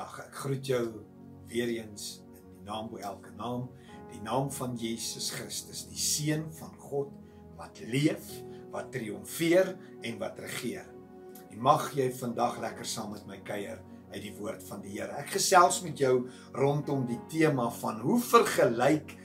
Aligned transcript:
vandag. 0.00 0.26
Ek 0.26 0.34
groet 0.44 0.66
jou 0.66 0.84
weer 1.50 1.68
eens 1.68 2.20
in 2.24 2.44
die 2.44 2.64
naam 2.64 2.88
bo 2.88 2.98
elke 2.98 3.32
naam, 3.36 3.68
die 4.10 4.22
naam 4.22 4.50
van 4.50 4.76
Jesus 4.76 5.30
Christus, 5.30 5.86
die 5.88 5.98
seun 5.98 6.48
van 6.58 6.72
God 6.78 7.10
wat 7.58 7.80
leef, 7.84 8.24
wat 8.72 8.90
triomfeer 8.92 9.76
en 10.02 10.18
wat 10.18 10.38
regeer. 10.40 10.86
En 11.50 11.60
mag 11.60 11.90
jy 11.94 12.10
vandag 12.14 12.60
lekker 12.62 12.86
saam 12.86 13.12
met 13.12 13.26
my 13.26 13.40
kuier 13.44 13.80
uit 14.10 14.22
die 14.22 14.34
woord 14.38 14.62
van 14.66 14.80
die 14.82 14.96
Here. 14.96 15.12
Ek 15.18 15.34
gesels 15.36 15.82
met 15.84 15.98
jou 15.98 16.28
rondom 16.54 17.04
die 17.06 17.20
tema 17.30 17.68
van 17.80 18.00
hoe 18.00 18.20
vergelyk 18.22 19.16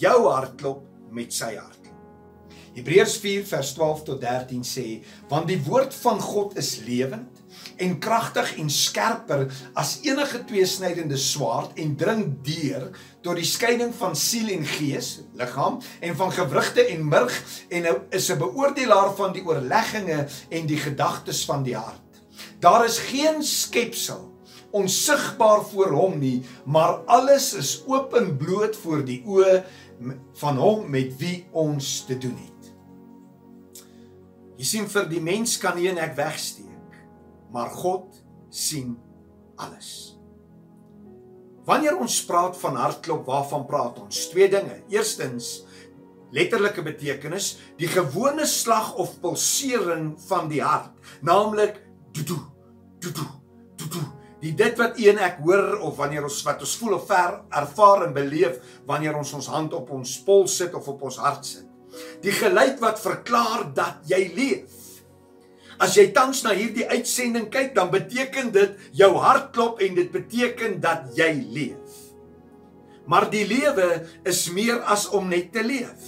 jou 0.00 0.16
hartklop 0.30 0.86
met 1.12 1.34
sy 1.34 1.54
hart. 1.58 1.90
Hebreërs 2.72 3.18
4 3.20 3.44
vers 3.50 3.74
12 3.76 4.04
tot 4.06 4.22
13 4.22 4.64
sê, 4.64 4.86
want 5.28 5.50
die 5.50 5.60
woord 5.66 5.92
van 6.00 6.22
God 6.22 6.56
is 6.58 6.78
lewend 6.86 7.41
en 7.76 7.98
kragtig 7.98 8.56
en 8.58 8.70
skerper 8.70 9.46
as 9.78 9.98
enige 10.06 10.42
tweesnydende 10.48 11.16
swaard 11.16 11.78
en 11.80 11.96
dring 11.96 12.24
deur 12.46 12.90
tot 13.22 13.38
die 13.38 13.46
skeiding 13.46 13.92
van 13.94 14.16
siel 14.18 14.50
en 14.54 14.64
gees, 14.66 15.20
liggaam 15.38 15.78
en 16.00 16.16
van 16.18 16.32
gewrigte 16.34 16.84
en 16.94 17.06
murg 17.08 17.36
en 17.70 17.88
is 18.10 18.30
'n 18.30 18.38
beoordelaar 18.38 19.14
van 19.16 19.32
die 19.32 19.44
oorlegginge 19.46 20.26
en 20.48 20.66
die 20.66 20.78
gedagtes 20.78 21.44
van 21.44 21.62
die 21.62 21.76
hart. 21.76 22.00
Daar 22.60 22.84
is 22.84 22.98
geen 22.98 23.42
skepsel 23.42 24.30
onsigbaar 24.70 25.62
voor 25.62 25.90
hom 25.90 26.18
nie, 26.18 26.42
maar 26.64 27.04
alles 27.06 27.54
is 27.54 27.82
oop 27.86 28.14
en 28.14 28.36
bloot 28.36 28.76
voor 28.76 29.04
die 29.04 29.22
oë 29.26 29.62
van 30.40 30.56
hom 30.56 30.90
met 30.90 31.16
wie 31.18 31.46
ons 31.50 32.04
te 32.06 32.18
doen 32.18 32.36
het. 32.36 32.72
Jy 34.56 34.64
sien 34.64 34.88
vir 34.88 35.08
die 35.10 35.20
mens 35.20 35.58
kan 35.58 35.76
nie 35.76 35.92
net 35.92 36.16
wegsteek 36.16 36.71
maar 37.52 37.70
God 37.70 38.22
sien 38.52 38.96
alles. 39.60 40.18
Wanneer 41.68 41.98
ons 42.00 42.16
praat 42.26 42.56
van 42.58 42.76
hartklop, 42.76 43.26
waarvan 43.28 43.66
praat 43.68 44.00
ons? 44.02 44.24
Twee 44.32 44.48
dinge. 44.50 44.80
Eerstens 44.90 45.62
letterlike 46.32 46.82
betekenis, 46.82 47.56
die 47.78 47.90
gewone 47.92 48.46
slag 48.48 48.94
of 49.00 49.18
pulsering 49.22 50.14
van 50.26 50.48
die 50.50 50.62
hart, 50.64 50.94
naamlik 51.20 51.76
tutu 52.16 52.38
tutu 53.02 53.26
tutu. 53.76 54.02
Die 54.42 54.54
dit 54.58 54.78
wat 54.80 54.96
een 54.98 55.20
ek 55.22 55.42
hoor 55.44 55.76
of 55.86 56.00
wanneer 56.00 56.24
ons 56.26 56.40
wat 56.46 56.64
ons 56.64 56.74
voel 56.80 56.96
of 56.96 57.04
ver 57.06 57.36
ervaar 57.60 58.08
en 58.08 58.14
beleef 58.16 58.56
wanneer 58.88 59.14
ons 59.18 59.30
ons 59.38 59.50
hand 59.52 59.76
op 59.78 59.92
ons 59.94 60.16
pols 60.26 60.56
sit 60.58 60.74
of 60.74 60.88
op 60.90 61.04
ons 61.06 61.20
hart 61.22 61.46
sit. 61.46 61.68
Die 62.24 62.34
geluid 62.34 62.80
wat 62.82 62.98
verklaar 62.98 63.68
dat 63.76 64.08
jy 64.10 64.24
leef. 64.34 64.81
As 65.82 65.96
jy 65.98 66.12
tans 66.14 66.44
na 66.46 66.52
hierdie 66.54 66.86
uitsending 66.86 67.48
kyk, 67.50 67.72
dan 67.74 67.90
beteken 67.90 68.52
dit 68.54 68.76
jou 68.94 69.10
hart 69.18 69.50
klop 69.54 69.80
en 69.82 69.96
dit 69.98 70.10
beteken 70.14 70.78
dat 70.82 71.10
jy 71.18 71.32
leef. 71.50 71.96
Maar 73.10 73.26
die 73.32 73.42
lewe 73.50 73.88
is 74.28 74.44
meer 74.54 74.78
as 74.86 75.08
om 75.10 75.26
net 75.32 75.50
te 75.54 75.64
leef. 75.66 76.06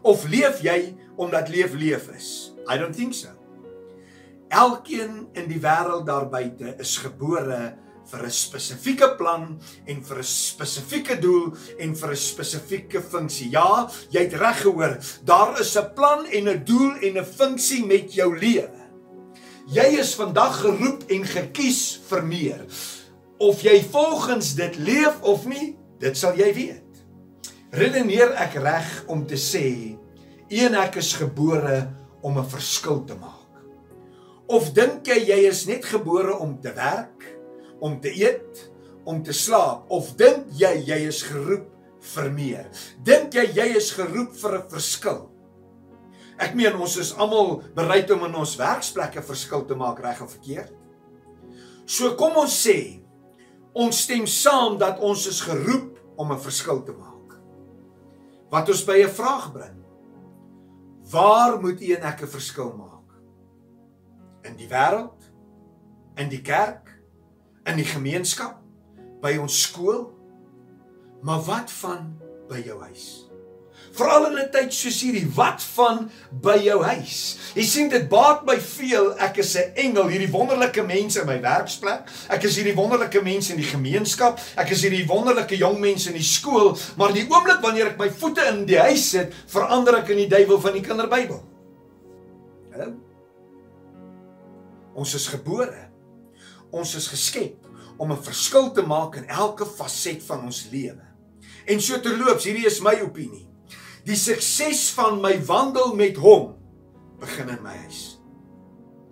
Of 0.00 0.24
leef 0.32 0.62
jy 0.64 0.94
omdat 1.20 1.52
leef 1.52 1.76
leef 1.76 2.08
is? 2.16 2.30
I 2.64 2.80
don't 2.80 2.96
think 2.96 3.12
so. 3.12 3.28
Elkeen 4.48 5.28
in 5.36 5.52
die 5.52 5.60
wêreld 5.60 6.08
daar 6.08 6.26
buite 6.32 6.72
is 6.80 6.96
gebore 7.04 7.60
vir 8.10 8.24
'n 8.26 8.30
spesifieke 8.30 9.14
plan 9.20 9.60
en 9.86 10.02
vir 10.02 10.18
'n 10.18 10.24
spesifieke 10.24 11.20
doel 11.20 11.52
en 11.78 11.94
vir 11.94 12.10
'n 12.10 12.16
spesifieke 12.16 13.02
funksie. 13.02 13.50
Ja, 13.50 13.88
jy 14.10 14.20
het 14.20 14.34
reg 14.34 14.62
gehoor. 14.62 14.98
Daar 15.24 15.60
is 15.60 15.76
'n 15.76 15.92
plan 15.94 16.26
en 16.26 16.48
'n 16.48 16.64
doel 16.64 16.92
en 17.02 17.18
'n 17.18 17.24
funksie 17.24 17.86
met 17.86 18.12
jou 18.12 18.38
lewe. 18.38 18.79
Jy 19.70 20.00
is 20.02 20.16
vandag 20.18 20.56
geroep 20.64 21.04
en 21.14 21.22
gekies 21.30 22.00
vir 22.08 22.24
meer. 22.26 22.62
Of 23.38 23.60
jy 23.62 23.76
volgens 23.92 24.48
dit 24.58 24.78
leef 24.82 25.20
of 25.22 25.44
nie, 25.46 25.76
dit 26.02 26.18
sal 26.18 26.34
jy 26.34 26.48
weet. 26.56 26.98
Redeneer 27.78 28.34
ek 28.42 28.56
reg 28.58 28.88
om 29.06 29.22
te 29.30 29.38
sê 29.38 29.94
een 30.50 30.74
ek 30.74 30.98
is 30.98 31.12
gebore 31.20 31.84
om 32.26 32.38
'n 32.42 32.50
verskil 32.50 33.04
te 33.06 33.14
maak? 33.14 33.62
Of 34.48 34.72
dink 34.74 35.06
jy 35.06 35.30
jy 35.30 35.46
is 35.46 35.66
net 35.66 35.84
gebore 35.86 36.34
om 36.34 36.58
te 36.60 36.74
werk, 36.74 37.22
om 37.78 38.00
te 38.00 38.10
eet, 38.10 38.70
om 39.04 39.22
te 39.22 39.32
slaap 39.32 39.86
of 39.88 40.16
dink 40.16 40.50
jy 40.50 40.82
jy 40.82 41.06
is 41.06 41.22
geroep 41.22 41.70
vir 42.00 42.32
meer? 42.32 42.66
Dink 43.04 43.34
jy 43.34 43.46
jy 43.54 43.76
is 43.76 43.92
geroep 43.92 44.34
vir 44.34 44.58
'n 44.58 44.68
verskil? 44.68 45.29
Ek 46.40 46.54
meen 46.56 46.76
ons 46.80 46.96
is 46.96 47.12
almal 47.20 47.58
bereid 47.76 48.10
om 48.14 48.24
in 48.24 48.38
ons 48.40 48.56
werksplekke 48.56 49.22
verskil 49.22 49.66
te 49.68 49.76
maak 49.76 50.00
reg 50.00 50.22
of 50.24 50.32
verkeerd. 50.38 50.72
So 51.84 52.14
kom 52.16 52.38
ons 52.40 52.54
sê 52.64 53.02
ons 53.76 54.02
stem 54.06 54.24
saam 54.26 54.78
dat 54.80 55.02
ons 55.04 55.26
is 55.28 55.42
geroep 55.44 55.98
om 56.16 56.32
'n 56.32 56.40
verskil 56.40 56.82
te 56.82 56.92
maak. 56.92 57.36
Wat 58.50 58.68
ons 58.68 58.84
by 58.84 59.04
'n 59.04 59.08
vraag 59.08 59.52
bring. 59.52 59.78
Waar 61.10 61.60
moet 61.60 61.80
u 61.80 61.92
en 61.92 62.02
ek 62.02 62.22
'n 62.22 62.26
verskil 62.26 62.72
maak? 62.76 63.08
In 64.42 64.56
die 64.56 64.68
wêreld? 64.68 65.20
In 66.16 66.28
die 66.28 66.42
kerk? 66.42 67.00
In 67.64 67.76
die 67.76 67.84
gemeenskap? 67.84 68.56
By 69.20 69.36
ons 69.36 69.62
skool? 69.62 70.12
Maar 71.22 71.40
wat 71.40 71.70
van 71.70 72.16
by 72.48 72.62
jou 72.64 72.80
huis? 72.80 73.29
Veral 73.90 74.26
in 74.26 74.38
'n 74.38 74.50
tyd 74.50 74.72
soos 74.72 75.00
hierdie, 75.02 75.26
wat 75.34 75.62
van 75.74 76.10
by 76.30 76.56
jou 76.62 76.82
huis? 76.82 77.38
Jy 77.54 77.64
sien 77.64 77.88
dit 77.88 78.08
baat 78.08 78.44
my 78.46 78.56
veel. 78.60 79.18
Ek 79.18 79.38
is 79.38 79.56
'n 79.56 79.72
engel, 79.74 80.08
hierdie 80.08 80.30
wonderlike 80.30 80.82
mense 80.82 81.20
in 81.20 81.26
my 81.26 81.40
werksplek. 81.40 82.08
Ek 82.28 82.44
is 82.44 82.56
hierdie 82.56 82.74
wonderlike 82.74 83.22
mense 83.22 83.50
in 83.52 83.58
die 83.58 83.66
gemeenskap. 83.66 84.38
Ek 84.56 84.70
is 84.70 84.82
hierdie 84.82 85.06
wonderlike 85.06 85.56
jong 85.56 85.80
mense 85.80 86.08
in 86.08 86.16
die 86.16 86.22
skool, 86.22 86.78
maar 86.96 87.12
die 87.12 87.26
oomblik 87.28 87.60
wanneer 87.60 87.86
ek 87.86 87.98
my 87.98 88.10
voete 88.10 88.46
in 88.46 88.64
die 88.66 88.78
huis 88.78 89.10
sit, 89.10 89.32
verander 89.46 89.98
ek 89.98 90.08
in 90.10 90.16
die 90.16 90.28
duiwel 90.28 90.60
van 90.60 90.72
die 90.72 90.82
kinderbybel. 90.82 91.42
Hallo. 92.72 92.94
Ons 94.94 95.14
is 95.14 95.26
gebore. 95.26 95.90
Ons 96.70 96.94
is 96.94 97.08
geskep 97.08 97.66
om 97.98 98.12
'n 98.12 98.22
verskil 98.22 98.70
te 98.72 98.82
maak 98.82 99.16
in 99.16 99.26
elke 99.26 99.66
faset 99.66 100.22
van 100.22 100.44
ons 100.44 100.68
lewe. 100.70 101.02
En 101.66 101.80
so 101.80 102.00
terloops, 102.00 102.44
hierdie 102.44 102.66
is 102.66 102.80
my 102.80 103.00
opinie. 103.00 103.49
Die 104.08 104.16
sukses 104.16 104.88
van 104.96 105.20
my 105.20 105.34
wandel 105.44 105.94
met 105.94 106.16
hom 106.16 106.54
begin 107.20 107.50
in 107.52 107.62
my 107.62 107.74
huis. 107.84 108.16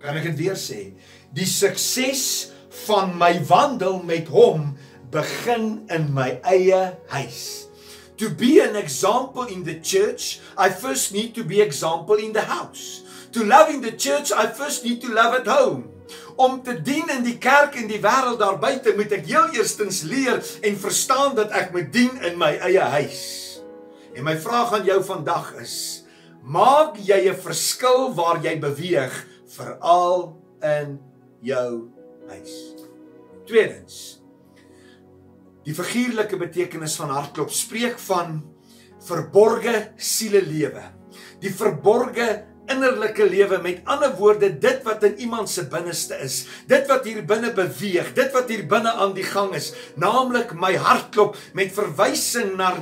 Kan 0.01 0.17
ek 0.17 0.31
dit 0.31 0.39
weer 0.47 0.57
sê? 0.57 0.93
Die 1.37 1.49
sukses 1.49 2.53
van 2.87 3.13
my 3.21 3.35
wandel 3.49 4.01
met 4.07 4.31
hom 4.33 4.73
begin 5.13 5.85
in 5.93 6.09
my 6.17 6.39
eie 6.47 6.81
huis. 7.13 7.69
To 8.19 8.31
be 8.35 8.59
an 8.65 8.77
example 8.77 9.45
in 9.47 9.63
the 9.63 9.79
church, 9.81 10.41
I 10.57 10.71
first 10.71 11.13
need 11.13 11.35
to 11.37 11.45
be 11.45 11.61
example 11.61 12.17
in 12.17 12.33
the 12.33 12.43
house. 12.43 13.05
To 13.33 13.45
love 13.45 13.71
in 13.71 13.81
the 13.81 13.93
church, 13.93 14.33
I 14.33 14.49
first 14.49 14.85
need 14.85 15.01
to 15.03 15.13
love 15.13 15.37
at 15.37 15.47
home. 15.47 15.85
Om 16.37 16.63
te 16.63 16.75
dien 16.83 17.11
in 17.13 17.23
die 17.27 17.37
kerk 17.39 17.77
en 17.77 17.87
die 17.91 18.01
wêreld 18.03 18.41
daar 18.41 18.59
buite, 18.59 18.95
moet 18.97 19.13
ek 19.13 19.27
heel 19.29 19.53
eerstens 19.59 20.01
leer 20.09 20.41
en 20.65 20.81
verstaan 20.81 21.37
dat 21.37 21.53
ek 21.55 21.75
moet 21.77 21.93
dien 21.93 22.15
in 22.25 22.39
my 22.41 22.55
eie 22.57 22.89
huis. 22.97 23.48
En 24.19 24.27
my 24.27 24.35
vraag 24.35 24.73
aan 24.75 24.87
jou 24.87 24.99
vandag 25.07 25.53
is: 25.63 26.05
maak 26.43 26.97
jy 26.99 27.31
'n 27.31 27.39
verskil 27.39 28.15
waar 28.15 28.43
jy 28.43 28.59
beweeg 28.59 29.15
veral 29.47 30.35
in 30.59 30.99
jou 31.41 31.91
huis? 32.27 32.75
Tweedens. 33.47 34.19
Die 35.63 35.75
figuurlike 35.75 36.37
betekenis 36.37 36.97
van 36.97 37.11
hartklop 37.15 37.51
spreek 37.51 37.99
van 37.99 38.43
verborge 39.07 39.93
sielelewe. 39.97 40.83
Die 41.41 41.55
verborge 41.55 42.45
innerlike 42.67 43.25
lewe 43.25 43.59
met 43.63 43.81
ander 43.85 44.17
woorde 44.19 44.51
dit 44.59 44.83
wat 44.83 45.03
in 45.03 45.17
iemand 45.25 45.49
se 45.49 45.65
binneste 45.69 46.19
is 46.21 46.47
dit 46.69 46.85
wat 46.91 47.07
hier 47.09 47.23
binne 47.25 47.53
beweeg 47.57 48.13
dit 48.17 48.33
wat 48.35 48.51
hier 48.53 48.67
binne 48.69 48.93
aan 48.93 49.15
die 49.17 49.25
gang 49.25 49.55
is 49.57 49.73
naamlik 49.97 50.53
my 50.53 50.75
hartklop 50.77 51.37
met 51.57 51.73
verwysing 51.73 52.57
na 52.61 52.75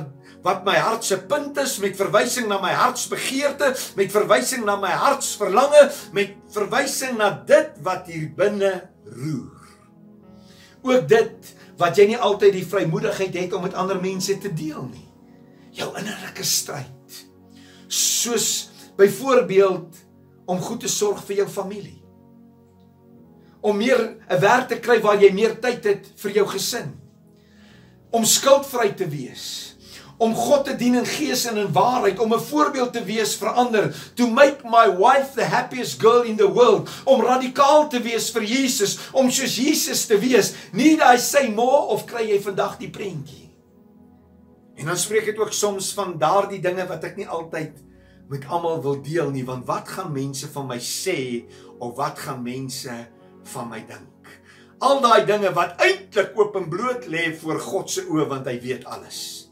wat 0.45 0.65
my 0.65 0.75
hart 0.77 1.05
se 1.05 1.17
punt 1.29 1.57
is 1.57 1.77
met 1.83 1.97
verwysing 1.97 2.47
na 2.47 2.59
my 2.61 2.71
hartsbegeerte, 2.77 3.73
met 3.97 4.13
verwysing 4.13 4.65
na 4.67 4.77
my 4.79 4.93
hartsverlange, 4.93 5.87
met 6.15 6.35
verwysing 6.53 7.17
na 7.17 7.31
dit 7.47 7.79
wat 7.85 8.09
hier 8.11 8.29
binne 8.37 8.73
roer. 9.17 9.53
Ook 10.87 11.07
dit 11.09 11.53
wat 11.77 11.97
jy 11.97 12.07
nie 12.13 12.19
altyd 12.21 12.55
die 12.57 12.65
vrymoedigheid 12.67 13.35
het 13.37 13.53
om 13.53 13.65
met 13.65 13.77
ander 13.77 13.99
mense 14.01 14.37
te 14.41 14.51
deel 14.53 14.87
nie. 14.89 15.05
Jou 15.77 15.91
innerlike 15.99 16.45
stryd. 16.47 17.21
Soos 17.87 18.69
byvoorbeeld 18.97 20.03
om 20.49 20.61
goed 20.63 20.81
te 20.85 20.89
sorg 20.89 21.21
vir 21.27 21.43
jou 21.43 21.47
familie. 21.51 22.01
Om 23.61 23.77
meer 23.77 24.17
'n 24.29 24.39
werk 24.39 24.67
te 24.67 24.79
kry 24.79 25.01
waar 25.01 25.21
jy 25.21 25.33
meer 25.33 25.59
tyd 25.59 25.83
het 25.83 26.11
vir 26.15 26.31
jou 26.31 26.47
gesin. 26.47 26.95
Om 28.09 28.23
skuldvry 28.23 28.93
te 28.93 29.07
wees 29.07 29.76
om 30.17 30.33
God 30.35 30.65
te 30.65 30.75
dien 30.75 30.95
in 30.97 31.05
gees 31.05 31.45
en 31.45 31.57
in 31.61 31.71
waarheid, 31.73 32.19
om 32.19 32.33
'n 32.33 32.39
voorbeeld 32.39 32.93
te 32.93 33.03
wees 33.03 33.35
vir 33.35 33.49
ander, 33.49 34.11
to 34.15 34.27
make 34.27 34.63
my 34.63 34.89
wife 34.97 35.33
the 35.35 35.43
happiest 35.43 36.01
girl 36.01 36.21
in 36.21 36.35
the 36.35 36.51
world, 36.51 36.89
om 37.03 37.21
radikaal 37.21 37.89
te 37.89 38.01
wees 38.01 38.31
vir 38.31 38.43
Jesus, 38.43 38.97
om 39.11 39.31
soos 39.31 39.55
Jesus 39.55 40.05
te 40.05 40.19
wees. 40.19 40.53
Nie 40.71 40.97
dat 40.97 41.07
hy 41.07 41.17
sê 41.17 41.53
more 41.53 41.87
of 41.93 42.05
kry 42.05 42.29
jy 42.29 42.41
vandag 42.41 42.77
die 42.77 42.89
prentjie. 42.89 43.49
En 44.75 44.85
dan 44.85 44.97
spreek 44.97 45.25
dit 45.25 45.37
ook 45.37 45.53
soms 45.53 45.93
van 45.93 46.17
daardie 46.17 46.61
dinge 46.61 46.87
wat 46.87 47.03
ek 47.03 47.15
nie 47.17 47.27
altyd 47.27 47.71
met 48.29 48.45
almal 48.47 48.81
wil 48.81 49.01
deel 49.01 49.29
nie, 49.29 49.45
want 49.45 49.65
wat 49.65 49.87
gaan 49.87 50.11
mense 50.11 50.47
van 50.47 50.67
my 50.67 50.77
sê 50.77 51.45
of 51.79 51.95
wat 51.97 52.19
gaan 52.19 52.43
mense 52.43 53.07
van 53.43 53.69
my 53.69 53.79
dink? 53.87 54.41
Al 54.79 55.01
daai 55.01 55.25
dinge 55.25 55.53
wat 55.53 55.81
eintlik 55.81 56.37
oop 56.37 56.55
en 56.55 56.69
bloot 56.69 57.07
lê 57.09 57.31
voor 57.39 57.59
God 57.59 57.89
se 57.89 58.01
oë 58.05 58.27
want 58.27 58.45
hy 58.45 58.59
weet 58.61 58.85
alles. 58.85 59.46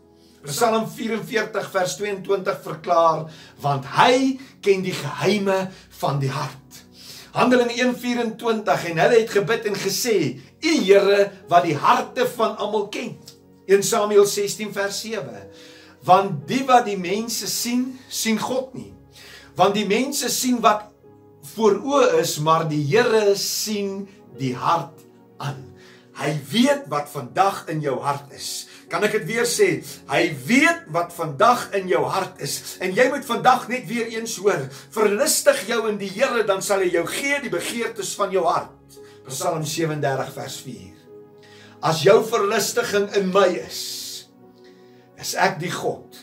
Psalm 0.46 0.88
44 0.88 1.70
vers 1.72 1.96
22 1.98 2.60
verklaar 2.64 3.26
want 3.62 3.86
hy 3.98 4.38
ken 4.66 4.84
die 4.86 4.96
geheime 4.96 5.70
van 6.00 6.20
die 6.22 6.32
hart. 6.32 6.82
Handelinge 7.36 7.76
1:24 7.84 8.90
en 8.92 9.00
hulle 9.04 9.20
het 9.20 9.32
gebid 9.34 9.66
en 9.66 9.76
gesê: 9.76 10.40
"U 10.62 10.74
Here 10.86 11.32
wat 11.48 11.64
die 11.64 11.76
harte 11.76 12.28
van 12.38 12.58
almal 12.58 12.88
ken." 12.88 13.18
1 13.66 13.84
Samuel 13.84 14.26
16 14.26 14.74
vers 14.74 15.02
7. 15.02 15.50
Want 16.06 16.48
die 16.48 16.64
wat 16.66 16.86
die 16.86 16.98
mense 16.98 17.48
sien, 17.48 18.00
sien 18.08 18.40
God 18.40 18.74
nie. 18.74 18.94
Want 19.56 19.74
die 19.74 19.88
mense 19.88 20.30
sien 20.30 20.60
wat 20.62 20.92
voor 21.56 21.80
oë 21.82 22.20
is, 22.22 22.38
maar 22.40 22.68
die 22.70 22.84
Here 22.86 23.36
sien 23.36 24.08
die 24.38 24.54
hart 24.56 25.02
aan. 25.38 25.64
Hy 26.16 26.32
weet 26.52 26.86
wat 26.88 27.10
vandag 27.12 27.66
in 27.68 27.82
jou 27.82 27.98
hart 28.00 28.32
is. 28.32 28.65
Kan 28.90 29.04
ek 29.08 29.16
dit 29.18 29.26
weer 29.34 29.48
sê? 29.50 29.70
Hy 30.10 30.22
weet 30.46 30.86
wat 30.94 31.14
vandag 31.16 31.72
in 31.78 31.88
jou 31.90 32.04
hart 32.06 32.42
is. 32.46 32.78
En 32.84 32.94
jy 32.94 33.08
moet 33.10 33.26
vandag 33.26 33.68
net 33.72 33.88
weer 33.90 34.12
eens 34.14 34.38
hoor. 34.42 34.68
Verlustig 34.94 35.64
jou 35.70 35.82
in 35.90 35.98
die 36.02 36.12
Here, 36.14 36.44
dan 36.46 36.62
sal 36.66 36.86
hy 36.86 36.92
jou 36.94 37.06
gee 37.10 37.40
die 37.44 37.54
begeertes 37.54 38.14
van 38.20 38.34
jou 38.36 38.46
hart. 38.46 39.00
Psalm 39.26 39.66
37 39.66 40.34
vers 40.36 40.60
4. 40.62 40.92
As 41.86 42.04
jou 42.06 42.20
verlustiging 42.30 43.10
in 43.18 43.32
my 43.34 43.48
is, 43.58 43.82
is 45.22 45.34
ek 45.40 45.58
die 45.62 45.74
God 45.74 46.22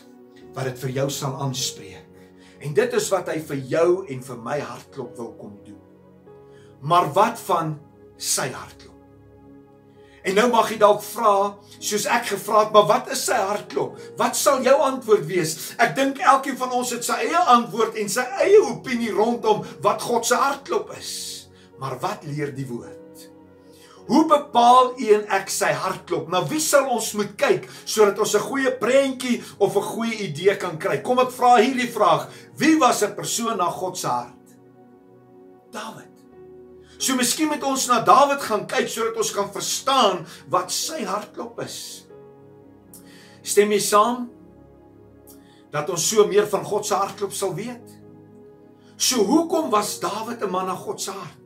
wat 0.53 0.69
dit 0.69 0.79
vir 0.85 0.95
jou 1.01 1.09
sal 1.11 1.35
aanspreek. 1.43 1.99
En 2.63 2.75
dit 2.75 2.95
is 2.95 3.09
wat 3.11 3.27
hy 3.33 3.41
vir 3.43 3.59
jou 3.73 3.87
en 4.07 4.23
vir 4.23 4.39
my 4.45 4.57
hartklop 4.63 5.17
wil 5.19 5.33
kom 5.39 5.57
doen. 5.65 5.81
Maar 6.87 7.09
wat 7.15 7.39
van 7.43 7.75
sy 8.15 8.47
hartklop? 8.53 8.92
En 10.23 10.37
nou 10.39 10.47
mag 10.53 10.69
jy 10.71 10.77
dalk 10.79 11.01
vra, 11.03 11.35
soos 11.83 12.05
ek 12.07 12.29
gevra 12.31 12.63
het, 12.63 12.71
maar 12.71 12.87
wat 12.87 13.11
is 13.11 13.25
sy 13.27 13.35
hartklop? 13.35 13.97
Wat 14.19 14.37
sal 14.39 14.63
jou 14.63 14.75
antwoord 14.85 15.25
wees? 15.27 15.55
Ek 15.83 15.95
dink 15.97 16.21
elkeen 16.23 16.55
van 16.59 16.71
ons 16.79 16.93
het 16.95 17.03
sy 17.03 17.17
eie 17.25 17.41
antwoord 17.57 17.99
en 17.99 18.11
sy 18.11 18.23
eie 18.45 18.61
opinie 18.63 19.11
rondom 19.11 19.65
wat 19.83 20.03
God 20.05 20.27
se 20.27 20.39
hartklop 20.39 20.93
is. 20.95 21.13
Maar 21.81 21.97
wat 21.99 22.23
leer 22.29 22.53
die 22.55 22.67
woord? 22.69 22.99
Hoe 24.07 24.23
bepaal 24.27 24.93
u 24.99 25.09
en 25.15 25.27
ek 25.31 25.51
sy 25.51 25.71
hartklop? 25.75 26.31
Na 26.31 26.43
wie 26.47 26.61
sal 26.63 26.87
ons 26.91 27.11
moet 27.19 27.35
kyk 27.39 27.67
sodat 27.83 28.19
ons 28.19 28.35
'n 28.35 28.47
goeie 28.47 28.71
prentjie 28.79 29.43
of 29.59 29.75
'n 29.75 29.89
goeie 29.91 30.15
idee 30.27 30.55
kan 30.57 30.77
kry? 30.77 31.01
Kom 31.01 31.19
ek 31.19 31.31
vra 31.31 31.55
hierdie 31.57 31.91
vraag: 31.91 32.27
Wie 32.57 32.77
was 32.79 33.03
'n 33.03 33.15
persoon 33.15 33.57
na 33.57 33.69
God 33.69 33.97
se 33.97 34.07
hart? 34.07 34.43
Dawid. 35.71 36.12
So 36.97 37.15
miskien 37.19 37.49
moet 37.51 37.63
ons 37.67 37.87
na 37.89 38.01
Dawid 38.05 38.41
gaan 38.41 38.67
kyk 38.69 38.87
sodat 38.87 39.17
ons 39.19 39.33
kan 39.35 39.49
verstaan 39.51 40.23
wat 40.53 40.71
sy 40.71 41.03
hartklop 41.07 41.59
is. 41.65 42.05
Stem 43.43 43.73
jy 43.75 43.81
saam 43.83 44.29
dat 45.73 45.89
ons 45.89 46.05
so 46.09 46.27
meer 46.29 46.47
van 46.47 46.63
God 46.63 46.87
se 46.87 46.95
hartklop 46.95 47.33
sal 47.35 47.55
weet? 47.57 47.99
So 48.97 49.25
hoekom 49.27 49.71
was 49.73 49.99
Dawid 49.99 50.41
'n 50.41 50.51
man 50.51 50.67
na 50.67 50.75
God 50.75 51.01
se 51.01 51.11
hart? 51.11 51.39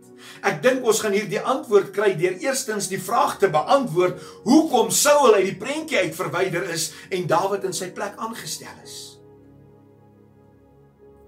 Ek 0.45 0.61
dink 0.61 0.85
ons 0.85 0.99
gaan 1.01 1.15
hierdie 1.15 1.41
antwoord 1.41 1.93
kry 1.95 2.13
deur 2.17 2.37
eerstens 2.43 2.89
die 2.91 3.01
vraag 3.01 3.37
te 3.41 3.49
beantwoord 3.49 4.19
hoekom 4.45 4.91
Saul 4.91 5.33
uit 5.33 5.45
die 5.49 5.57
prentjie 5.57 5.97
uit 5.97 6.15
verwyder 6.15 6.67
is 6.69 6.91
en 7.09 7.27
Dawid 7.27 7.63
in 7.63 7.73
sy 7.73 7.89
plek 7.95 8.17
aangestel 8.17 8.83
is. 8.83 9.17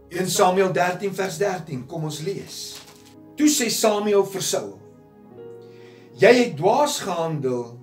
In 0.10 0.30
Samuel 0.30 0.72
13 0.74 1.14
vers 1.16 1.38
13 1.38 1.86
kom 1.90 2.04
ons 2.10 2.22
lees. 2.26 2.89
Toe 3.40 3.48
sê 3.48 3.70
Samuel 3.72 4.26
vir 4.28 4.44
Saul: 4.44 4.74
Jy 6.20 6.32
het 6.42 6.58
dwaas 6.60 6.98
gehandel. 7.06 7.78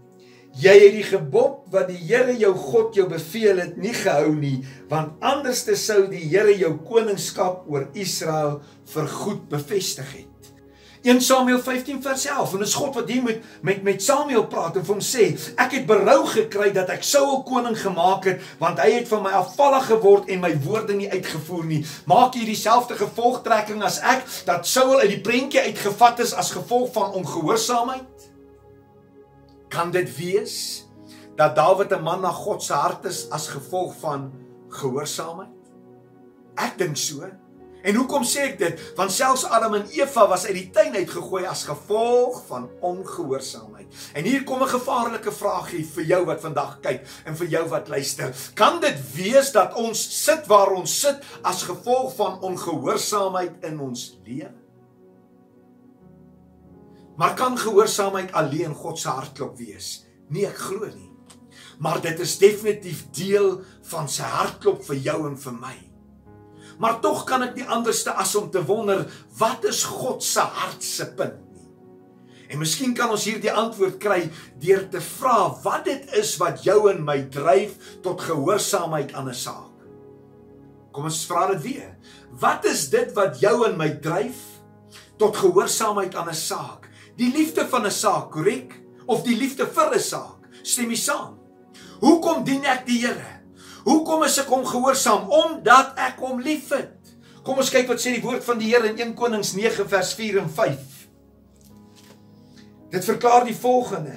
Jy 0.56 0.72
het 0.72 0.94
die 0.96 1.04
gebod 1.04 1.64
wat 1.72 1.88
die 1.88 2.00
Here 2.00 2.32
jou 2.36 2.52
God 2.56 2.96
jou 2.96 3.06
beveel 3.08 3.58
het 3.60 3.74
nie 3.80 3.92
gehou 3.96 4.34
nie, 4.36 4.58
want 4.88 5.16
anderste 5.24 5.76
sou 5.76 6.06
die 6.08 6.22
Here 6.28 6.52
jou 6.56 6.74
koningskap 6.88 7.64
oor 7.72 7.88
Israel 7.96 8.58
vergoed 8.92 9.48
bevestig 9.52 10.12
het. 10.16 10.52
1 11.06 11.20
Samuel 11.20 11.60
15 11.62 12.02
vers 12.02 12.24
11 12.26 12.52
en 12.52 12.58
dit 12.58 12.66
is 12.66 12.74
God 12.74 12.96
wat 12.98 13.08
hier 13.08 13.22
met 13.22 13.42
met 13.62 13.82
met 13.86 14.02
Samuel 14.02 14.48
praat 14.50 14.74
en 14.74 14.82
vir 14.88 14.94
hom 14.96 15.02
sê 15.06 15.28
ek 15.54 15.76
het 15.76 15.84
berou 15.86 16.24
gekry 16.32 16.72
dat 16.74 16.90
ek 16.90 17.06
Saul 17.06 17.44
koning 17.46 17.76
gemaak 17.78 18.26
het 18.26 18.42
want 18.58 18.82
hy 18.82 18.88
het 18.96 19.06
van 19.12 19.22
my 19.22 19.36
afvallig 19.38 19.86
geword 19.92 20.32
en 20.34 20.42
my 20.42 20.50
woorde 20.64 20.98
nie 20.98 21.06
uitgevoer 21.12 21.68
nie. 21.70 21.78
Maak 22.10 22.34
hier 22.34 22.50
dieselfde 22.50 22.98
gevolgtrekking 22.98 23.86
as 23.86 24.00
ek 24.02 24.26
dat 24.50 24.66
Saul 24.66 24.98
uit 25.04 25.12
die 25.14 25.22
prentjie 25.22 25.62
uitgevat 25.68 26.24
is 26.26 26.34
as 26.34 26.50
gevolg 26.56 26.90
van 26.98 27.14
ongehoorsaamheid? 27.22 28.28
Kan 29.70 29.94
dit 29.94 30.10
wees 30.18 30.58
dat 31.38 31.54
Dawid 31.54 31.94
'n 31.94 32.02
man 32.02 32.26
na 32.26 32.34
God 32.34 32.62
se 32.62 32.74
hart 32.74 33.06
is 33.06 33.30
as 33.30 33.46
gevolg 33.54 33.94
van 34.02 34.32
gehoorsaamheid? 34.74 35.70
Ek 36.58 36.78
dink 36.78 36.96
so 36.96 37.30
En 37.86 37.94
hoekom 37.94 38.24
sê 38.26 38.48
ek 38.48 38.56
dit? 38.58 38.80
Want 38.98 39.14
selfs 39.14 39.44
Adam 39.46 39.76
en 39.78 39.86
Eva 39.94 40.26
was 40.26 40.46
uit 40.48 40.56
die 40.58 40.70
tuin 40.74 40.96
uitgegooi 40.96 41.44
as 41.46 41.62
gevolg 41.68 42.40
van 42.48 42.66
ongehoorsaamheid. 42.82 43.86
En 44.18 44.26
hier 44.26 44.42
kom 44.44 44.62
'n 44.62 44.74
gevaarlike 44.74 45.32
vraagie 45.32 45.84
vir 45.94 46.04
jou 46.04 46.24
wat 46.26 46.40
vandag 46.40 46.80
kyk 46.80 47.06
en 47.24 47.36
vir 47.36 47.46
jou 47.46 47.68
wat 47.68 47.88
luister. 47.88 48.34
Kan 48.54 48.80
dit 48.80 48.98
wees 49.14 49.52
dat 49.52 49.74
ons 49.74 50.24
sit 50.24 50.46
waar 50.46 50.72
ons 50.72 51.00
sit 51.00 51.22
as 51.42 51.62
gevolg 51.62 52.14
van 52.16 52.40
ongehoorsaamheid 52.40 53.64
in 53.64 53.80
ons 53.80 54.18
lewe? 54.24 54.54
Maar 57.16 57.34
kan 57.34 57.58
gehoorsaamheid 57.58 58.32
alleen 58.32 58.74
God 58.74 58.98
se 58.98 59.08
hartklop 59.08 59.56
wees? 59.56 60.06
Nee, 60.28 60.46
ek 60.46 60.58
glo 60.58 60.84
nie. 60.84 61.12
Maar 61.78 62.00
dit 62.00 62.20
is 62.20 62.38
definitief 62.38 63.10
deel 63.10 63.60
van 63.82 64.08
sy 64.08 64.22
hartklop 64.22 64.84
vir 64.84 64.96
jou 64.96 65.26
en 65.26 65.36
vir 65.36 65.52
my. 65.52 65.85
Maar 66.78 67.00
tog 67.00 67.24
kan 67.24 67.42
ek 67.42 67.56
nie 67.56 67.66
anderste 67.68 68.12
as 68.12 68.34
om 68.36 68.50
te 68.50 68.62
wonder 68.64 69.06
wat 69.38 69.64
is 69.64 69.84
God 69.84 70.24
se 70.24 70.40
hart 70.40 70.84
se 70.84 71.06
punt 71.16 71.38
nie. 71.52 71.68
En 72.52 72.60
miskien 72.62 72.94
kan 72.94 73.10
ons 73.10 73.24
hierdie 73.26 73.52
antwoord 73.52 73.96
kry 74.02 74.26
deur 74.62 74.84
te 74.90 75.00
vra 75.02 75.38
wat 75.64 75.86
dit 75.88 76.12
is 76.20 76.36
wat 76.42 76.62
jou 76.66 76.78
en 76.92 77.02
my 77.04 77.22
dryf 77.32 77.96
tot 78.04 78.20
gehoorsaamheid 78.22 79.14
aan 79.14 79.28
'n 79.28 79.34
saak. 79.34 79.72
Kom 80.92 81.04
ons 81.04 81.26
vra 81.26 81.48
dit 81.52 81.62
weer. 81.62 81.96
Wat 82.40 82.64
is 82.64 82.88
dit 82.90 83.12
wat 83.12 83.40
jou 83.40 83.66
en 83.66 83.76
my 83.76 83.90
dryf 84.00 84.36
tot 85.18 85.36
gehoorsaamheid 85.36 86.14
aan 86.14 86.28
'n 86.28 86.34
saak? 86.34 86.88
Die 87.16 87.32
liefde 87.32 87.68
van 87.68 87.86
'n 87.86 87.90
saak, 87.90 88.30
korrek? 88.30 88.80
Of 89.06 89.22
die 89.22 89.36
liefde 89.36 89.66
vir 89.66 89.94
'n 89.94 90.00
saak? 90.00 90.48
Stem 90.62 90.90
jy 90.90 90.96
saam? 90.96 91.38
Hoekom 92.00 92.44
dien 92.44 92.64
ek 92.64 92.86
die 92.86 93.06
Here? 93.06 93.40
Hoekom 93.86 94.24
is 94.26 94.38
ek 94.42 94.50
hom 94.50 94.64
gehoorsaam? 94.66 95.28
Omdat 95.30 95.98
ek 96.08 96.22
hom 96.24 96.40
liefhet. 96.42 96.94
Kom 97.46 97.60
ons 97.62 97.70
kyk 97.70 97.86
wat 97.86 98.02
sê 98.02 98.16
die 98.16 98.24
woord 98.24 98.42
van 98.42 98.58
die 98.58 98.72
Here 98.72 98.88
in 98.90 98.98
1 98.98 99.14
Konings 99.18 99.52
9 99.54 99.86
vers 99.86 100.10
4 100.18 100.40
en 100.42 100.48
5. 100.50 100.96
Dit 102.90 103.06
verklaar 103.06 103.46
die 103.46 103.54
volgende. 103.54 104.16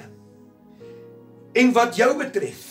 En 1.54 1.70
wat 1.74 1.98
jou 1.98 2.10
betref, 2.18 2.66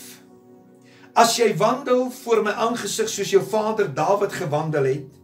as 1.16 1.34
jy 1.40 1.50
wandel 1.60 2.06
voor 2.20 2.44
my 2.44 2.52
aangesig 2.66 3.08
soos 3.12 3.32
jou 3.32 3.42
vader 3.44 3.88
Dawid 3.96 4.36
gewandel 4.36 4.88
het, 4.88 5.19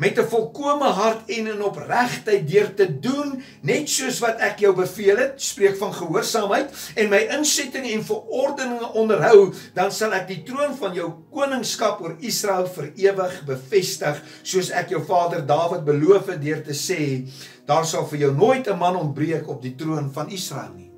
met 0.00 0.18
'n 0.18 0.28
volkomme 0.32 0.88
hart 0.88 1.28
en 1.28 1.46
in 1.46 1.62
opregtheid 1.62 2.48
deur 2.48 2.74
te 2.74 2.98
doen 3.00 3.42
net 3.60 3.88
soos 3.88 4.18
wat 4.24 4.40
ek 4.40 4.58
jou 4.64 4.72
beveel 4.74 5.16
het, 5.16 5.34
spreek 5.36 5.76
van 5.76 5.92
gehoorsaamheid 5.92 6.72
en 6.94 7.08
my 7.08 7.20
insetting 7.36 7.86
en 7.92 8.04
verordeninge 8.04 8.92
onderhou, 8.92 9.52
dan 9.74 9.92
sal 9.92 10.12
ek 10.16 10.28
die 10.28 10.42
troon 10.42 10.76
van 10.76 10.94
jou 10.94 11.12
koningskap 11.30 12.00
oor 12.00 12.16
Israel 12.20 12.66
vir 12.66 12.92
ewig 12.96 13.40
bevestig, 13.44 14.22
soos 14.42 14.70
ek 14.70 14.88
jou 14.88 15.04
vader 15.04 15.46
Dawid 15.46 15.84
beloof 15.84 16.26
het 16.32 16.42
deur 16.42 16.62
te 16.64 16.76
sê, 16.76 17.28
daar 17.66 17.84
sal 17.84 18.06
vir 18.06 18.18
jou 18.18 18.32
nooit 18.32 18.68
'n 18.68 18.78
man 18.78 18.96
ontbreek 18.96 19.48
op 19.48 19.62
die 19.62 19.76
troon 19.76 20.10
van 20.12 20.30
Israel 20.30 20.72
nie. 20.76 20.89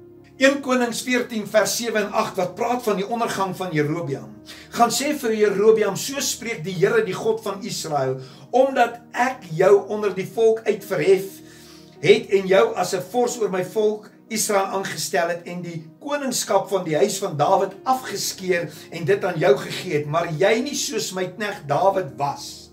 1 0.42 0.58
Konings 0.58 1.04
14 1.06 1.44
vers 1.46 1.72
7 1.78 2.00
en 2.00 2.08
8 2.18 2.38
wat 2.40 2.54
praat 2.58 2.80
van 2.82 2.96
die 2.98 3.06
ondergang 3.06 3.52
van 3.54 3.70
Jerobeam. 3.70 4.26
Gaan 4.74 4.90
sê 4.90 5.12
vir 5.14 5.36
Jerobeam, 5.38 5.94
so 5.94 6.18
spreek 6.18 6.64
die 6.66 6.74
Here 6.80 7.04
die 7.06 7.14
God 7.14 7.38
van 7.44 7.60
Israel, 7.62 8.16
omdat 8.50 8.98
ek 9.14 9.44
jou 9.54 9.70
onder 9.86 10.10
die 10.16 10.26
volk 10.26 10.64
uitverhef 10.66 11.38
het 12.02 12.34
en 12.34 12.50
jou 12.50 12.64
as 12.74 12.90
'n 12.98 13.04
vors 13.12 13.38
oor 13.38 13.54
my 13.54 13.62
volk 13.62 14.10
Israel 14.28 14.74
aangestel 14.80 15.30
het 15.30 15.46
en 15.46 15.62
die 15.62 15.86
koningskap 16.00 16.66
van 16.68 16.84
die 16.84 16.96
huis 16.96 17.18
van 17.22 17.36
Dawid 17.36 17.78
afgeskeur 17.84 18.66
en 18.90 19.04
dit 19.04 19.24
aan 19.24 19.38
jou 19.38 19.56
gegee 19.56 19.98
het, 19.98 20.06
maar 20.06 20.26
jy 20.26 20.58
nie 20.58 20.74
soos 20.74 21.12
my 21.12 21.28
knegt 21.36 21.68
Dawid 21.68 22.18
was 22.18 22.71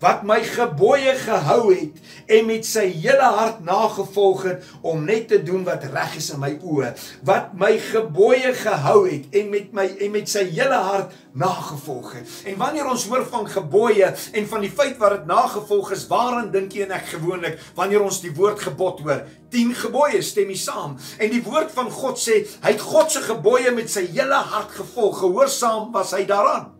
wat 0.00 0.22
my 0.24 0.40
gebooie 0.44 1.12
gehou 1.20 1.72
het 1.74 1.98
en 2.30 2.46
met 2.48 2.64
sy 2.66 2.86
hele 3.02 3.26
hart 3.36 3.60
nagevolg 3.64 4.46
het 4.48 4.70
om 4.86 5.04
net 5.04 5.28
te 5.28 5.40
doen 5.44 5.64
wat 5.66 5.84
reg 5.92 6.16
is 6.16 6.30
in 6.32 6.40
my 6.40 6.54
oë. 6.56 6.92
Wat 7.28 7.52
my 7.60 7.74
gebooie 7.90 8.54
gehou 8.56 9.02
het 9.10 9.36
en 9.36 9.50
met 9.52 9.74
my 9.76 9.86
en 10.00 10.14
met 10.14 10.32
sy 10.32 10.46
hele 10.48 10.80
hart 10.88 11.12
nagevolg 11.36 12.14
het. 12.16 12.32
En 12.48 12.56
wanneer 12.62 12.88
ons 12.88 13.04
hoor 13.12 13.26
van 13.28 13.46
gebooie 13.50 14.08
en 14.08 14.50
van 14.54 14.64
die 14.64 14.72
feit 14.72 14.96
wat 15.02 15.18
dit 15.18 15.30
nagevolg 15.30 15.92
is 15.96 16.08
waaraan 16.10 16.50
dink 16.54 16.74
jy 16.74 16.88
en 16.88 16.96
ek 16.96 17.12
gewoonlik 17.12 17.60
wanneer 17.76 18.04
ons 18.06 18.22
die 18.24 18.32
woord 18.34 18.64
gebod 18.70 19.04
hoor? 19.04 19.24
10 19.52 19.74
gebooie 19.84 20.24
stem 20.24 20.50
jy 20.54 20.60
saam? 20.64 20.96
En 21.20 21.32
die 21.32 21.44
woord 21.44 21.72
van 21.76 21.92
God 21.92 22.20
sê 22.20 22.40
hy 22.64 22.72
het 22.72 22.84
God 22.84 23.12
se 23.12 23.24
gebooie 23.28 23.74
met 23.76 23.92
sy 23.92 24.06
hele 24.14 24.40
hart 24.54 24.72
gevolg. 24.80 25.20
Gehoorsaam 25.20 25.90
was 25.92 26.14
hy 26.16 26.24
daaraan. 26.24 26.70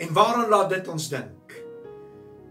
En 0.00 0.12
waaraan 0.16 0.48
laat 0.48 0.70
dit 0.72 0.88
ons 0.92 1.10
dink 1.12 1.35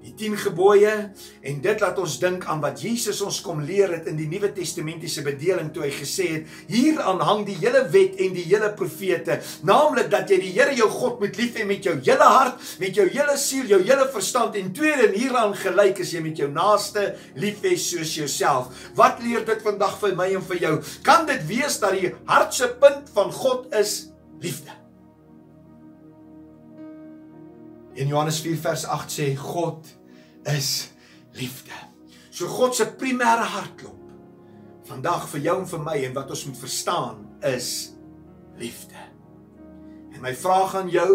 die 0.05 0.13
10 0.17 0.37
gebooie 0.45 0.93
en 1.41 1.61
dit 1.63 1.81
laat 1.81 1.99
ons 2.01 2.17
dink 2.21 2.45
aan 2.51 2.61
wat 2.63 2.81
Jesus 2.85 3.21
ons 3.25 3.41
kom 3.45 3.63
leer 3.65 3.97
het 3.97 4.09
in 4.11 4.19
die 4.19 4.29
Nuwe 4.29 4.51
Testamentiese 4.55 5.25
bedeling 5.25 5.71
toe 5.73 5.87
hy 5.87 5.91
gesê 5.95 6.27
het 6.37 6.53
hieraan 6.71 7.23
hang 7.25 7.45
die 7.47 7.57
hele 7.61 7.85
wet 7.93 8.19
en 8.21 8.35
die 8.37 8.45
hele 8.45 8.71
profete 8.77 9.39
naamlik 9.65 10.11
dat 10.13 10.29
jy 10.29 10.39
die 10.41 10.53
Here 10.55 10.75
jou 10.77 10.87
God 10.91 11.19
moet 11.19 11.35
lief 11.39 11.57
hê 11.59 11.65
met 11.67 11.83
jou 11.83 11.95
hele 11.97 12.29
hart, 12.29 12.61
met 12.79 12.95
jou 12.95 13.05
hele 13.11 13.35
siel, 13.41 13.65
jou 13.69 13.81
hele 13.83 14.07
verstand 14.13 14.55
en 14.59 14.71
tweede 14.75 15.09
en 15.09 15.17
hieraan 15.17 15.57
gelyk 15.57 15.99
is 16.05 16.13
jy 16.15 16.23
met 16.23 16.39
jou 16.39 16.47
naaste 16.51 17.09
lief 17.41 17.65
hê 17.65 17.75
soos 17.79 18.15
jouself. 18.15 18.71
Wat 18.95 19.19
leer 19.23 19.43
dit 19.47 19.67
vandag 19.67 19.99
vir 20.03 20.15
my 20.17 20.31
en 20.37 20.47
vir 20.53 20.63
jou? 20.67 20.73
Kan 21.07 21.27
dit 21.29 21.43
wees 21.49 21.79
dat 21.83 21.97
die 21.97 22.13
hartse 22.29 22.71
punt 22.79 23.11
van 23.17 23.35
God 23.35 23.69
is 23.75 23.99
liefde? 24.43 24.84
In 27.95 28.07
Johannes 28.11 28.41
4 28.43 28.57
vers 28.59 28.85
8 28.85 29.11
sê 29.11 29.27
God 29.39 29.87
is 30.51 30.91
liefde. 31.39 31.75
So 32.29 32.47
God 32.51 32.75
se 32.75 32.85
primêre 32.99 33.45
hartklop 33.55 34.01
vandag 34.85 35.29
vir 35.31 35.45
jou 35.47 35.55
en 35.61 35.69
vir 35.69 35.81
my 35.81 35.95
en 36.05 36.17
wat 36.17 36.33
ons 36.35 36.43
moet 36.49 36.59
verstaan 36.59 37.23
is 37.47 37.69
liefde. 38.59 38.99
En 40.11 40.19
my 40.21 40.35
vraag 40.35 40.75
aan 40.81 40.91
jou 40.91 41.13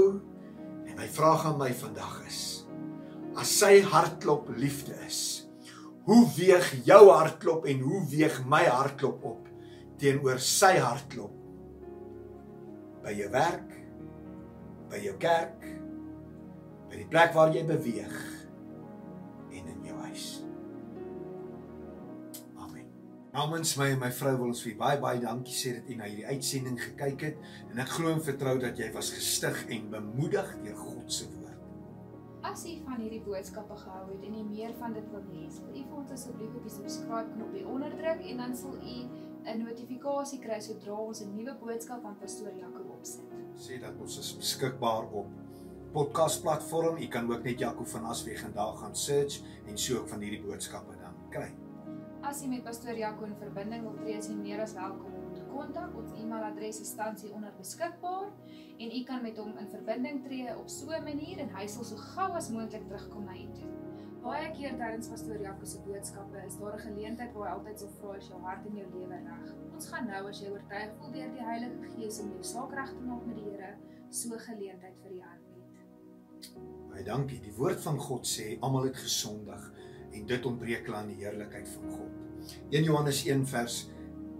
en 0.88 0.96
my 0.96 1.08
vraag 1.08 1.44
aan 1.50 1.60
my 1.60 1.70
vandag 1.76 2.16
is 2.26 2.40
as 3.38 3.52
sy 3.60 3.78
hartklop 3.86 4.48
liefde 4.58 4.96
is, 5.06 5.46
hoe 6.08 6.24
weeg 6.34 6.66
jou 6.84 7.02
hartklop 7.12 7.68
en 7.70 7.84
hoe 7.86 8.00
weeg 8.10 8.40
my 8.50 8.64
hartklop 8.66 9.22
op 9.24 9.46
teenoor 10.00 10.40
sy 10.42 10.74
hartklop 10.80 11.36
by 13.04 13.14
jou 13.16 13.28
werk, 13.32 13.70
by 14.90 14.98
jou 15.04 15.14
kerk, 15.22 15.62
by 16.90 17.00
die 17.00 17.08
plek 17.08 17.34
waar 17.34 17.54
jy 17.54 17.64
beweeg? 17.64 18.20
Namens 23.30 23.76
my 23.78 23.86
en 23.92 24.00
my 24.02 24.08
vrou 24.10 24.32
wil 24.40 24.48
ons 24.50 24.60
vir 24.66 24.74
baie 24.78 24.98
baie 24.98 25.20
dankie 25.22 25.54
sê 25.54 25.70
dat 25.76 25.86
u 25.86 25.94
na 25.96 26.08
hierdie 26.08 26.26
uitsending 26.26 26.80
gekyk 26.82 27.22
het 27.28 27.44
en 27.70 27.78
ek 27.84 27.92
glo 27.94 28.10
en 28.10 28.22
vertrou 28.26 28.56
dat 28.58 28.80
jy 28.80 28.88
was 28.96 29.12
gestig 29.14 29.60
en 29.76 29.86
bemoedig 29.92 30.48
deur 30.64 30.80
God 30.80 31.14
se 31.14 31.28
woord. 31.30 31.60
As 32.50 32.64
u 32.66 32.72
van 32.88 32.98
hierdie 32.98 33.20
boodskappe 33.22 33.76
gehou 33.84 34.02
het 34.08 34.24
en 34.26 34.34
u 34.34 34.42
meer 34.48 34.74
van 34.80 34.96
dit 34.98 35.06
wil 35.14 35.22
lees, 35.30 35.60
wil 35.62 35.78
u 35.78 35.84
vir 35.92 36.00
ons 36.02 36.14
asseblief 36.16 36.56
op 36.58 36.66
die 36.66 36.74
subscribe 36.74 37.36
knoppie 37.36 37.62
onderdruk 37.70 38.26
en 38.32 38.42
dan 38.42 38.56
sal 38.58 38.74
u 38.74 38.96
'n 39.46 39.62
notifikasie 39.62 40.40
kry 40.42 40.58
sodra 40.60 40.98
ons 40.98 41.22
'n 41.22 41.30
nuwe 41.36 41.54
boodskap 41.62 42.02
van 42.02 42.18
pastoor 42.18 42.52
Jaco 42.58 42.82
opsit. 42.98 43.30
Sê 43.54 43.78
dat 43.78 43.94
ons 44.00 44.18
is 44.18 44.36
beskikbaar 44.42 45.06
op 45.12 45.30
podcast 45.92 46.42
platform. 46.42 46.96
U 47.02 47.06
kan 47.08 47.32
ook 47.32 47.42
net 47.42 47.58
Jaco 47.58 47.84
van 47.84 48.04
Asweg 48.04 48.42
en 48.44 48.52
daar 48.52 48.76
gaan 48.76 48.96
search 48.96 49.40
en 49.66 49.78
so 49.78 49.98
ook 49.98 50.08
van 50.08 50.20
hierdie 50.20 50.42
boodskappe 50.42 50.94
dan 51.00 51.16
kry. 51.34 51.48
As 52.22 52.42
jy 52.42 52.50
met 52.52 52.62
pastoor 52.62 52.94
Jaco 52.94 53.26
in 53.26 53.34
verbinding 53.40 53.82
wil 53.82 53.96
tree, 53.98 54.18
is 54.18 54.28
jy 54.30 54.36
meer 54.38 54.60
as 54.62 54.76
welkom 54.76 55.16
om 55.18 55.32
te 55.34 55.42
kontak. 55.50 55.94
Ons 55.98 56.12
e-mailadres 56.14 56.80
is 56.84 56.92
tans 56.94 57.24
hier 57.24 57.34
onder 57.34 57.52
beskikbaar 57.58 58.28
en 58.78 58.94
u 58.98 59.02
kan 59.08 59.22
met 59.22 59.40
hom 59.42 59.56
in 59.58 59.70
verbinding 59.72 60.22
tree 60.26 60.54
op 60.56 60.68
so 60.68 60.92
'n 60.94 61.04
manier 61.04 61.38
en 61.38 61.50
hy 61.56 61.66
sal 61.66 61.84
so 61.84 61.96
gou 61.96 62.30
as 62.36 62.50
moontlik 62.50 62.86
terugkom 62.86 63.24
na 63.24 63.34
u 63.34 63.48
toe. 63.58 63.70
Baie 64.22 64.50
keer 64.52 64.76
tydens 64.76 65.08
pastoor 65.08 65.40
Jaco 65.40 65.64
se 65.64 65.78
boodskappe 65.86 66.46
is 66.46 66.58
daar 66.58 66.74
'n 66.74 66.86
geleentheid 66.86 67.32
waar 67.34 67.48
hy 67.48 67.54
altyd 67.54 67.80
sal 67.80 67.88
vra 67.88 68.16
as 68.16 68.28
jou 68.28 68.40
hart 68.40 68.66
en 68.66 68.76
jou 68.76 68.88
lewe 68.92 69.16
reg. 69.16 69.54
Ons 69.74 69.88
gaan 69.88 70.06
nou 70.06 70.28
as 70.28 70.40
jy 70.40 70.50
oortuig 70.50 70.90
voel 70.98 71.12
deur 71.12 71.32
die 71.32 71.44
Heilige 71.44 71.88
Gees 71.94 72.20
om 72.20 72.30
jou 72.30 72.42
saak 72.42 72.72
reg 72.72 72.90
te 72.90 73.02
maak 73.02 73.26
met 73.26 73.36
die 73.36 73.50
Here, 73.50 73.76
so 74.10 74.36
geleentheid 74.38 74.96
vir 75.02 75.12
u 75.12 75.20
aanbied. 75.20 75.59
Baie 76.90 77.04
dankie. 77.06 77.40
Die 77.42 77.54
woord 77.56 77.80
van 77.84 77.98
God 78.00 78.26
sê 78.28 78.56
almal 78.60 78.90
het 78.90 78.98
gesondig 79.00 79.70
en 80.10 80.26
dit 80.26 80.46
ontbreek 80.46 80.90
aan 80.92 81.12
die 81.12 81.20
heerlikheid 81.22 81.68
van 81.76 81.96
God. 81.98 82.12
1 82.70 82.84
Johannes 82.84 83.24
1 83.26 83.46
vers 83.50 83.80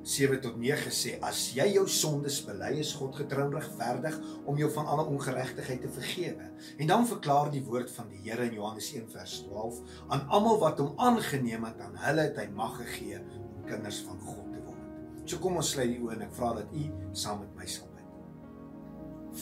7 0.02 0.40
tot 0.40 0.56
9 0.56 0.88
sê 0.94 1.18
as 1.24 1.40
jy 1.52 1.66
jou 1.74 1.84
sondes 1.90 2.38
bely 2.46 2.70
is 2.80 2.94
God 2.96 3.18
getrou 3.20 3.50
regverdig 3.52 4.16
om 4.48 4.56
jou 4.58 4.70
van 4.72 4.88
alle 4.88 5.04
ongeregtigheid 5.12 5.82
te 5.84 5.90
vergewe. 5.92 6.48
En 6.80 6.88
dan 6.88 7.06
verklaar 7.06 7.50
die 7.52 7.62
woord 7.66 7.92
van 7.92 8.08
die 8.08 8.22
Here 8.24 8.48
in 8.48 8.56
Johannes 8.56 8.88
1 8.96 9.10
vers 9.12 9.42
12 9.44 9.82
aan 10.08 10.24
almal 10.28 10.58
wat 10.62 10.80
hom 10.80 10.94
aangeneem 10.96 11.68
het 11.68 11.84
aan 11.84 12.00
hulle 12.06 12.26
het 12.30 12.40
hy 12.40 12.48
mag 12.56 12.78
gegee 12.80 13.20
om 13.20 13.62
kinders 13.68 14.00
van 14.08 14.18
God 14.24 14.48
te 14.54 14.64
word. 14.64 14.82
So 15.26 15.42
kom 15.42 15.60
ons 15.60 15.74
sluit 15.76 15.92
die 15.92 16.00
oë 16.00 16.16
en 16.16 16.26
ek 16.30 16.36
vra 16.38 16.54
dat 16.62 16.72
u 16.72 16.86
saam 17.12 17.44
met 17.44 17.56
my 17.60 17.68
sal 17.68 17.90
bid. 17.92 18.08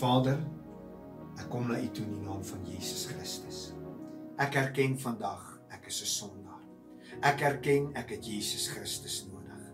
Vader, 0.01 0.43
ek 1.39 1.49
kom 1.51 1.69
na 1.69 1.79
u 1.79 1.89
toe 1.95 2.05
in 2.05 2.17
die 2.17 2.27
naam 2.27 2.43
van 2.45 2.65
Jesus 2.67 3.07
Christus. 3.13 3.73
Ek 4.39 4.55
erken 4.55 4.99
vandag 4.99 5.59
is 5.89 6.03
'n 6.03 6.07
sondaar. 6.21 6.63
Ek 7.23 7.41
erken 7.41 7.91
ek 7.97 8.11
het 8.11 8.27
Jesus 8.27 8.69
Christus 8.69 9.27
nodig. 9.33 9.65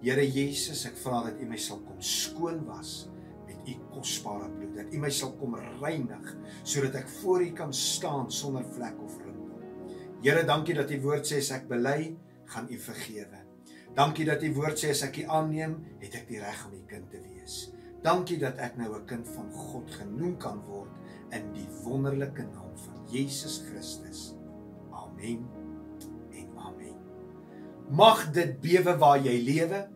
Here 0.00 0.22
Jesus, 0.22 0.84
ek 0.86 0.96
vra 0.96 1.24
dat 1.24 1.40
U 1.40 1.46
my 1.46 1.56
sal 1.56 1.80
kom 1.82 2.00
skoon 2.00 2.64
was 2.66 3.08
met 3.46 3.56
U 3.66 3.74
kosbare 3.90 4.48
bloed. 4.50 4.76
Dat 4.76 4.94
U 4.94 4.98
my 4.98 5.10
sal 5.10 5.32
kom 5.40 5.56
reinig 5.82 6.36
sodat 6.62 6.94
ek 6.94 7.08
voor 7.08 7.42
U 7.42 7.50
kan 7.52 7.72
staan 7.72 8.30
sonder 8.30 8.64
vlek 8.64 9.02
of 9.02 9.18
rimpel. 9.24 9.60
Here, 10.22 10.44
dankie 10.44 10.74
dat 10.74 10.90
U 10.90 11.00
woord 11.00 11.26
sê 11.26 11.38
as 11.42 11.50
ek 11.50 11.68
bely, 11.68 12.16
gaan 12.46 12.70
U 12.70 12.78
vergewe. 12.78 13.42
Dankie 13.94 14.24
dat 14.24 14.42
U 14.42 14.52
woord 14.54 14.78
sê 14.78 14.90
as 14.90 15.02
ek 15.02 15.18
U 15.18 15.26
aanneem, 15.28 15.80
het 15.98 16.14
ek 16.14 16.28
die 16.28 16.40
reg 16.40 16.66
om 16.66 16.74
U 16.74 16.84
kind 16.86 17.10
te 17.10 17.20
wees. 17.20 17.72
Dankie 18.02 18.38
dat 18.38 18.56
ek 18.58 18.76
nou 18.76 18.94
'n 18.94 19.06
kind 19.06 19.28
van 19.28 19.50
God 19.52 19.90
genoem 19.90 20.36
kan 20.38 20.62
word 20.66 20.90
in 21.30 21.52
die 21.52 21.68
wonderlike 21.84 22.42
naam 22.42 22.76
van 22.76 23.06
Jesus 23.08 23.62
Christus. 23.68 24.34
Amen. 24.90 25.66
Mag 27.90 28.32
dit 28.34 28.56
bewe 28.60 28.96
waar 28.98 29.20
jy 29.22 29.36
lewe. 29.46 29.86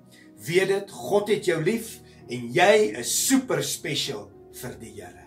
Weet 0.47 0.71
dit, 0.71 0.91
God 0.91 1.29
het 1.29 1.49
jou 1.49 1.59
lief 1.63 1.99
en 2.31 2.47
jy 2.55 2.75
is 3.01 3.11
super 3.27 3.65
special 3.67 4.29
vir 4.61 4.77
die 4.81 4.95
Here. 5.01 5.20